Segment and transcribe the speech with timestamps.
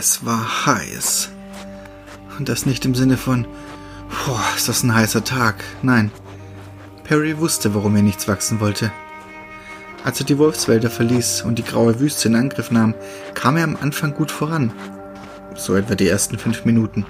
[0.00, 1.28] Es war heiß.
[2.38, 3.46] Und das nicht im Sinne von,
[4.08, 5.62] boah, ist das ein heißer Tag.
[5.82, 6.10] Nein.
[7.04, 8.90] Perry wusste, warum er nichts wachsen wollte.
[10.02, 12.94] Als er die Wolfswälder verließ und die graue Wüste in Angriff nahm,
[13.34, 14.72] kam er am Anfang gut voran.
[15.54, 17.04] So etwa die ersten fünf Minuten.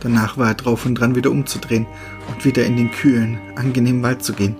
[0.00, 1.86] Danach war er drauf und dran, wieder umzudrehen
[2.28, 4.56] und wieder in den kühlen, angenehmen Wald zu gehen.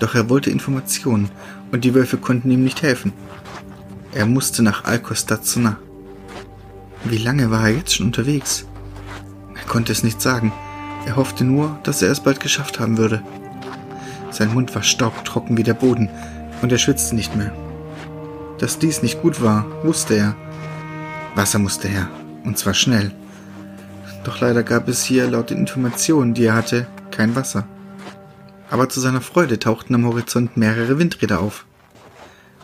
[0.00, 1.30] Doch er wollte Informationen
[1.70, 3.14] und die Wölfe konnten ihm nicht helfen.
[4.12, 5.78] Er musste nach Alcostazuna.
[7.04, 8.64] Wie lange war er jetzt schon unterwegs?
[9.56, 10.52] Er konnte es nicht sagen.
[11.06, 13.22] Er hoffte nur, dass er es bald geschafft haben würde.
[14.30, 16.08] Sein Mund war staubtrocken wie der Boden
[16.62, 17.52] und er schwitzte nicht mehr.
[18.58, 20.36] Dass dies nicht gut war, wusste er.
[21.34, 22.08] Wasser musste her,
[22.44, 23.10] und zwar schnell.
[24.22, 27.66] Doch leider gab es hier laut den Informationen, die er hatte, kein Wasser.
[28.70, 31.66] Aber zu seiner Freude tauchten am Horizont mehrere Windräder auf.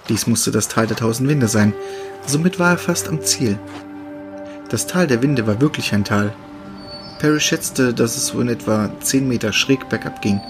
[0.09, 1.75] Dies musste das Tal der tausend Winde sein,
[2.25, 3.59] somit war er fast am Ziel.
[4.69, 6.35] Das Tal der Winde war wirklich ein Tal.
[7.19, 10.41] Perry schätzte, dass es so in etwa zehn Meter schräg bergab ging.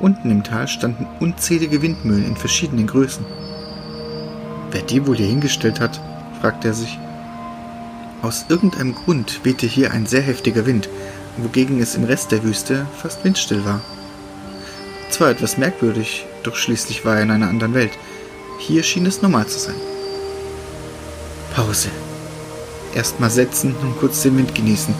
[0.00, 3.24] Unten im Tal standen unzählige Windmühlen in verschiedenen Größen.
[4.70, 6.00] Wer die wohl hier hingestellt hat,
[6.40, 6.98] fragte er sich.
[8.22, 10.88] Aus irgendeinem Grund wehte hier ein sehr heftiger Wind,
[11.36, 13.80] wogegen es im Rest der Wüste fast windstill war.
[15.10, 17.92] Zwar etwas merkwürdig, doch schließlich war er in einer anderen Welt.
[18.58, 19.76] Hier schien es normal zu sein.
[21.54, 21.90] Pause.
[22.96, 24.94] Erstmal setzen und kurz den Wind genießen.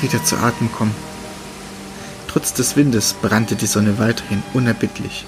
[0.00, 0.94] Wieder zu Atem kommen.
[2.28, 5.26] Trotz des Windes brannte die Sonne weiterhin unerbittlich.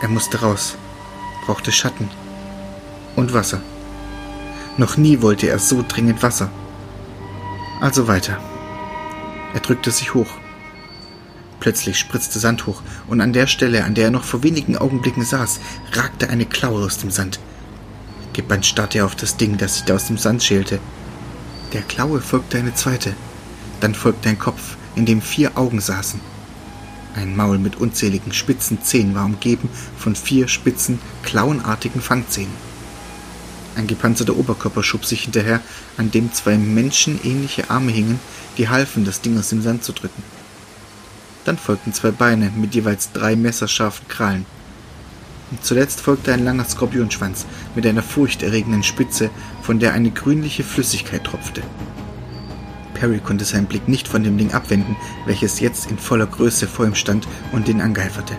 [0.00, 0.76] Er musste raus,
[1.44, 2.08] brauchte Schatten
[3.14, 3.60] und Wasser.
[4.78, 6.50] Noch nie wollte er so dringend Wasser.
[7.82, 8.38] Also weiter.
[9.52, 10.30] Er drückte sich hoch.
[11.60, 15.26] Plötzlich spritzte Sand hoch, und an der Stelle, an der er noch vor wenigen Augenblicken
[15.26, 15.60] saß,
[15.92, 17.38] ragte eine Klaue aus dem Sand.
[18.38, 20.78] Gebannt starrte er auf das Ding, das sich da aus dem Sand schälte.
[21.72, 23.16] Der Klaue folgte eine zweite.
[23.80, 26.20] Dann folgte ein Kopf, in dem vier Augen saßen.
[27.16, 32.54] Ein Maul mit unzähligen spitzen Zähnen war umgeben von vier spitzen, klauenartigen Fangzähnen.
[33.74, 35.60] Ein gepanzerter Oberkörper schob sich hinterher,
[35.96, 38.20] an dem zwei menschenähnliche Arme hingen,
[38.56, 40.22] die halfen, das Ding aus dem Sand zu drücken.
[41.44, 44.46] Dann folgten zwei Beine mit jeweils drei messerscharfen Krallen.
[45.62, 49.30] Zuletzt folgte ein langer Skorpionschwanz mit einer furchterregenden Spitze,
[49.62, 51.62] von der eine grünliche Flüssigkeit tropfte.
[52.94, 56.84] Perry konnte seinen Blick nicht von dem Ding abwenden, welches jetzt in voller Größe vor
[56.84, 58.36] ihm stand und ihn angeiferte.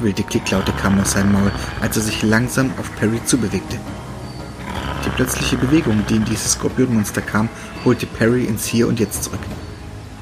[0.00, 3.78] Wilde Klicklaute kamen aus seinem Maul, als er sich langsam auf Perry zubewegte.
[5.04, 7.48] Die plötzliche Bewegung, die in dieses Skorpionmonster kam,
[7.84, 9.40] holte Perry ins Hier und Jetzt zurück.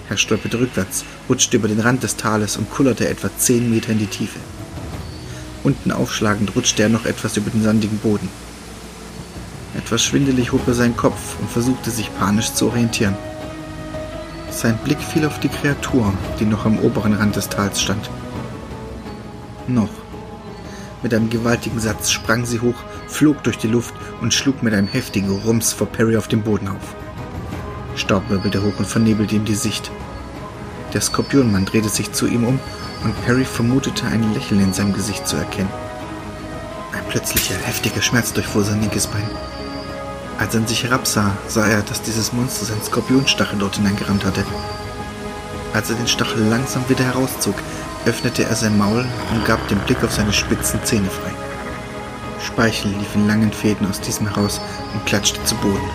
[0.08, 3.98] Er stolperte rückwärts, rutschte über den Rand des Tales und kullerte etwa zehn Meter in
[3.98, 4.38] die Tiefe.
[5.66, 8.28] Unten aufschlagend rutschte er noch etwas über den sandigen Boden.
[9.76, 13.16] Etwas schwindelig hob er seinen Kopf und versuchte sich panisch zu orientieren.
[14.48, 18.08] Sein Blick fiel auf die Kreatur, die noch am oberen Rand des Tals stand.
[19.66, 19.90] Noch.
[21.02, 22.76] Mit einem gewaltigen Satz sprang sie hoch,
[23.08, 26.68] flog durch die Luft und schlug mit einem heftigen Rums vor Perry auf den Boden
[26.68, 26.94] auf.
[27.96, 29.90] Staub wirbelte hoch und vernebelte ihm die Sicht.
[30.96, 32.58] Der Skorpionmann drehte sich zu ihm um
[33.04, 35.68] und Perry vermutete ein Lächeln in seinem Gesicht zu erkennen.
[36.94, 39.28] Ein plötzlicher, heftiger Schmerz durchfuhr sein linkes Bein.
[40.38, 44.42] Als er sich herabsah, sah er, dass dieses Monster seinen Skorpionstachel dort hineingerammt hatte.
[45.74, 47.56] Als er den Stachel langsam wieder herauszog,
[48.06, 49.04] öffnete er sein Maul
[49.34, 51.32] und gab den Blick auf seine spitzen Zähne frei.
[52.42, 54.62] Speichel lief in langen Fäden aus diesem heraus
[54.94, 55.90] und klatschte zu Boden.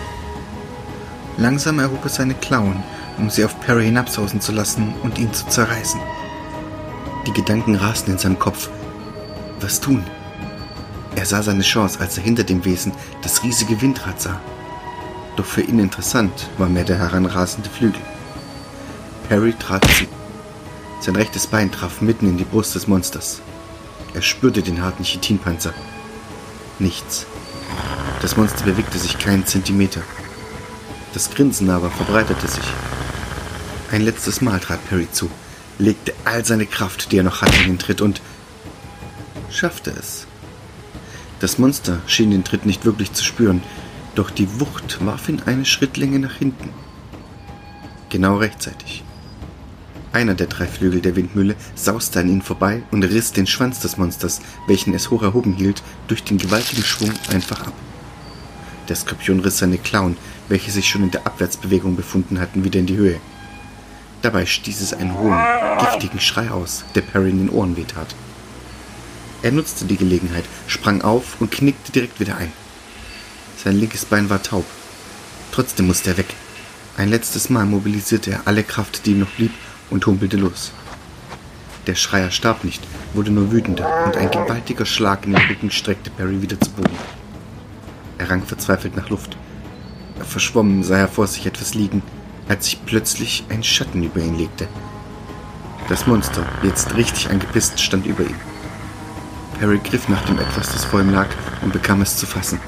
[1.38, 2.84] Langsam erhob er seine Klauen,
[3.18, 6.00] um sie auf Perry hinabsausen zu lassen und ihn zu zerreißen.
[7.26, 8.68] Die Gedanken rasten in seinem Kopf.
[9.60, 10.04] Was tun?
[11.14, 12.92] Er sah seine Chance, als er hinter dem Wesen
[13.22, 14.40] das riesige Windrad sah.
[15.36, 18.00] Doch für ihn interessant war mehr der heranrasende Flügel.
[19.28, 20.06] Perry trat zu.
[21.00, 23.40] Sein rechtes Bein traf mitten in die Brust des Monsters.
[24.14, 25.72] Er spürte den harten Chitinpanzer.
[26.78, 27.26] Nichts.
[28.20, 30.02] Das Monster bewegte sich keinen Zentimeter.
[31.14, 32.64] Das Grinsen aber verbreitete sich.
[33.92, 35.30] Ein letztes Mal trat Perry zu,
[35.78, 38.22] legte all seine Kraft, die er noch hatte, in den Tritt und
[39.50, 40.26] schaffte es.
[41.40, 43.62] Das Monster schien den Tritt nicht wirklich zu spüren,
[44.14, 46.70] doch die Wucht warf ihn eine Schrittlänge nach hinten.
[48.08, 49.04] Genau rechtzeitig.
[50.14, 53.98] Einer der drei Flügel der Windmühle sauste an ihnen vorbei und riss den Schwanz des
[53.98, 57.74] Monsters, welchen es hoch erhoben hielt, durch den gewaltigen Schwung einfach ab.
[58.88, 60.16] Der Skorpion riss seine Klauen,
[60.48, 63.20] welche sich schon in der Abwärtsbewegung befunden hatten, wieder in die Höhe.
[64.22, 65.38] Dabei stieß es einen hohen,
[65.80, 68.14] giftigen Schrei aus, der Perry in den Ohren wehtat.
[69.42, 72.52] Er nutzte die Gelegenheit, sprang auf und knickte direkt wieder ein.
[73.62, 74.64] Sein linkes Bein war taub.
[75.50, 76.34] Trotzdem musste er weg.
[76.96, 79.52] Ein letztes Mal mobilisierte er alle Kraft, die ihm noch blieb,
[79.90, 80.72] und humpelte los.
[81.88, 82.82] Der Schreier starb nicht,
[83.14, 86.96] wurde nur wütender, und ein gewaltiger Schlag in den Rücken streckte Perry wieder zu Boden.
[88.18, 89.36] Er rang verzweifelt nach Luft.
[90.20, 92.02] Verschwommen sah er vor sich etwas liegen,
[92.48, 94.68] als sich plötzlich ein Schatten über ihn legte.
[95.88, 98.36] Das Monster, jetzt richtig angepisst, stand über ihm.
[99.58, 101.28] Perry griff nach dem etwas, das vor ihm lag,
[101.62, 102.60] und bekam es zu fassen.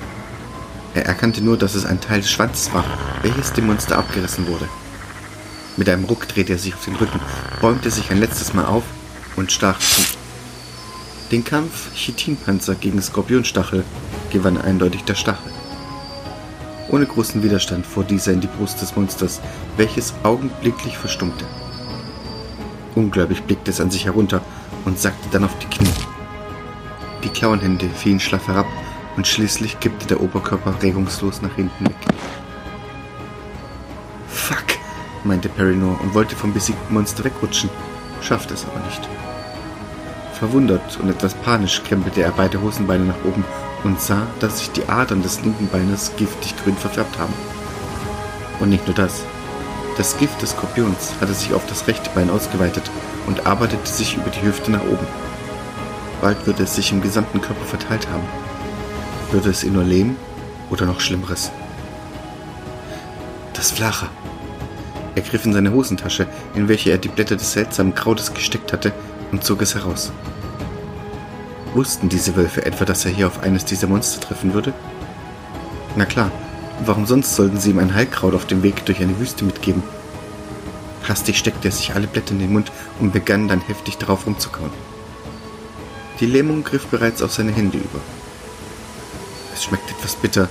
[0.95, 2.85] Er erkannte nur, dass es ein Teil des Schwanzes war,
[3.23, 4.69] welches dem Monster abgerissen wurde.
[5.77, 7.21] Mit einem Ruck drehte er sich auf den Rücken,
[7.61, 8.85] bäumte sich ein letztes Mal auf
[9.35, 10.03] und stach zu.
[11.33, 13.85] Den Kampf Chitinpanzer gegen Skorpionstachel
[14.31, 15.51] gewann eindeutig der Stachel.
[16.91, 19.41] Ohne großen Widerstand fuhr dieser in die Brust des Monsters,
[19.77, 21.45] welches augenblicklich verstummte.
[22.95, 24.43] Ungläubig blickte es an sich herunter
[24.85, 25.89] und sackte dann auf die Knie.
[27.25, 28.67] Die Klauenhände fielen schlaff herab
[29.17, 31.97] und schließlich kippte der Oberkörper regungslos nach hinten weg.
[34.29, 34.79] Fuck,
[35.25, 37.71] meinte Perry nur und wollte vom besiegten Monster wegrutschen,
[38.21, 39.09] schaffte es aber nicht.
[40.35, 43.45] Verwundert und etwas panisch krempelte er beide Hosenbeine nach oben
[43.85, 47.35] und sah, dass sich die Adern des linken Beines giftig grün verfärbt haben.
[48.61, 49.23] Und nicht nur das.
[49.97, 52.91] Das Gift des Skorpions hatte sich auf das rechte Bein ausgeweitet
[53.27, 55.07] und arbeitete sich über die Hüfte nach oben.
[56.21, 58.25] Bald würde es sich im gesamten Körper verteilt haben.
[59.31, 60.17] Würde es ihn nur lähmen
[60.71, 61.53] oder noch Schlimmeres?
[63.53, 64.09] Das Flacher.
[65.15, 68.93] Er griff in seine Hosentasche, in welche er die Blätter des seltsamen Krautes gesteckt hatte,
[69.31, 70.13] und zog es heraus.
[71.75, 74.73] Wussten diese Wölfe etwa, dass er hier auf eines dieser Monster treffen würde?
[75.97, 76.31] Na klar,
[76.85, 79.83] warum sonst sollten sie ihm ein Heilkraut auf dem Weg durch eine Wüste mitgeben?
[81.09, 84.71] Hastig steckte er sich alle Blätter in den Mund und begann dann heftig darauf rumzukauen.
[86.21, 88.01] Die Lähmung griff bereits auf seine Hände über.
[89.53, 90.49] Es schmeckt etwas bitter,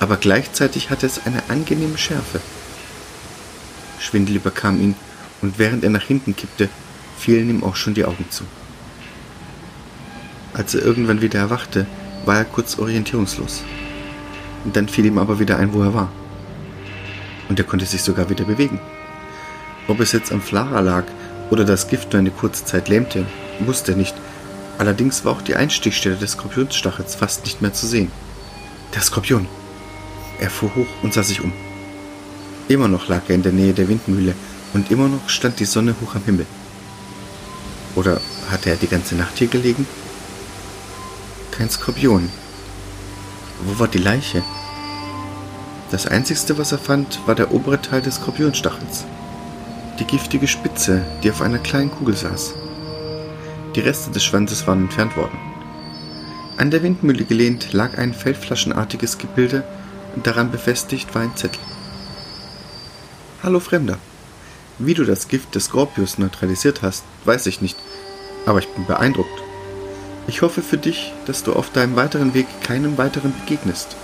[0.00, 2.40] aber gleichzeitig hatte es eine angenehme Schärfe.
[3.98, 4.94] Schwindel überkam ihn,
[5.42, 6.70] und während er nach hinten kippte,
[7.18, 8.44] fielen ihm auch schon die Augen zu.
[10.62, 11.86] Als er irgendwann wieder erwachte,
[12.24, 13.64] war er kurz orientierungslos.
[14.72, 16.12] Dann fiel ihm aber wieder ein, wo er war.
[17.48, 18.78] Und er konnte sich sogar wieder bewegen.
[19.88, 21.02] Ob es jetzt am Flara lag
[21.50, 23.26] oder das Gift nur eine kurze Zeit lähmte,
[23.58, 24.14] wusste er nicht.
[24.78, 28.12] Allerdings war auch die Einstichstelle des Skorpionsstachels fast nicht mehr zu sehen.
[28.94, 29.48] Der Skorpion!
[30.38, 31.52] Er fuhr hoch und sah sich um.
[32.68, 34.34] Immer noch lag er in der Nähe der Windmühle
[34.74, 36.46] und immer noch stand die Sonne hoch am Himmel.
[37.96, 39.88] Oder hatte er die ganze Nacht hier gelegen?
[41.62, 42.28] Kein Skorpion.
[43.64, 44.42] Wo war die Leiche?
[45.92, 49.04] Das einzigste, was er fand, war der obere Teil des Skorpionstachels.
[50.00, 52.54] Die giftige Spitze, die auf einer kleinen Kugel saß.
[53.76, 55.38] Die Reste des Schwanzes waren entfernt worden.
[56.56, 59.62] An der Windmühle gelehnt lag ein feldflaschenartiges Gebilde
[60.16, 61.62] und daran befestigt war ein Zettel.
[63.44, 63.98] Hallo Fremder.
[64.80, 67.78] Wie du das Gift des Skorpius neutralisiert hast, weiß ich nicht,
[68.46, 69.41] aber ich bin beeindruckt.
[70.26, 73.96] Ich hoffe für dich, dass du auf deinem weiteren Weg keinem weiteren begegnest.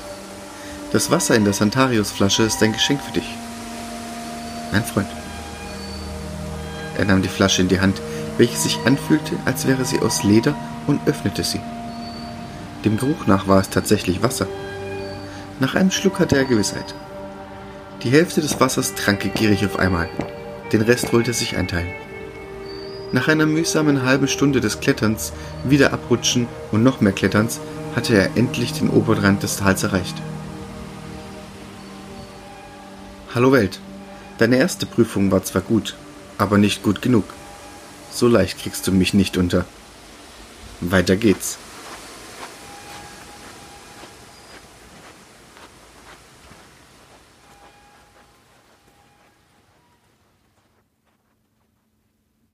[0.92, 3.36] Das Wasser in der Santarius-Flasche ist ein Geschenk für dich.
[4.72, 5.08] Mein Freund.
[6.96, 8.00] Er nahm die Flasche in die Hand,
[8.36, 10.54] welche sich anfühlte, als wäre sie aus Leder,
[10.86, 11.60] und öffnete sie.
[12.84, 14.46] Dem Geruch nach war es tatsächlich Wasser.
[15.60, 16.94] Nach einem Schluck hatte er Gewissheit.
[18.02, 20.08] Die Hälfte des Wassers trank er gierig auf einmal.
[20.72, 21.88] Den Rest wollte er sich einteilen.
[23.10, 25.32] Nach einer mühsamen halben Stunde des Kletterns,
[25.64, 27.58] wieder abrutschen und noch mehr Kletterns,
[27.96, 30.14] hatte er endlich den Oberrand des Tals erreicht.
[33.34, 33.80] Hallo Welt.
[34.36, 35.96] Deine erste Prüfung war zwar gut,
[36.36, 37.24] aber nicht gut genug.
[38.12, 39.64] So leicht kriegst du mich nicht unter.
[40.80, 41.58] Weiter geht's.